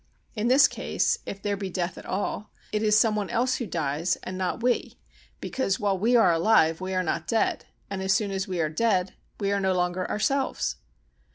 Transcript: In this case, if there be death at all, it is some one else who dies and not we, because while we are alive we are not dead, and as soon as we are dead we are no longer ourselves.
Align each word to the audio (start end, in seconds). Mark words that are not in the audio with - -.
In 0.35 0.47
this 0.47 0.67
case, 0.67 1.19
if 1.27 1.43
there 1.43 1.55
be 1.55 1.69
death 1.69 1.95
at 1.95 2.07
all, 2.07 2.49
it 2.71 2.81
is 2.81 2.97
some 2.97 3.15
one 3.15 3.29
else 3.29 3.57
who 3.57 3.67
dies 3.67 4.15
and 4.23 4.35
not 4.35 4.63
we, 4.63 4.97
because 5.39 5.79
while 5.79 5.95
we 5.95 6.15
are 6.15 6.31
alive 6.33 6.81
we 6.81 6.95
are 6.95 7.03
not 7.03 7.27
dead, 7.27 7.65
and 7.87 8.01
as 8.01 8.11
soon 8.11 8.31
as 8.31 8.47
we 8.47 8.59
are 8.59 8.67
dead 8.67 9.13
we 9.39 9.51
are 9.51 9.59
no 9.59 9.73
longer 9.73 10.09
ourselves. 10.09 10.77